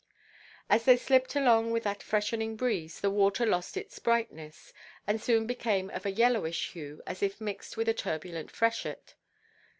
As 0.67 0.85
they 0.85 0.97
slipped 0.97 1.35
along 1.35 1.69
with 1.69 1.83
that 1.83 2.01
freshening 2.01 2.55
breeze, 2.55 3.01
the 3.01 3.11
water 3.11 3.45
lost 3.45 3.77
its 3.77 3.99
brightness, 3.99 4.73
and 5.05 5.21
soon 5.21 5.45
became 5.45 5.91
of 5.91 6.07
a 6.07 6.11
yellowish 6.11 6.71
hue, 6.71 7.03
as 7.05 7.21
if 7.21 7.39
mixed 7.39 7.77
with 7.77 7.87
a 7.87 7.93
turbulent 7.93 8.49
freshet. 8.49 9.13